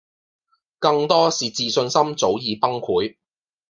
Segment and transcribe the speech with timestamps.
[0.79, 3.17] 更多是自信心早已崩潰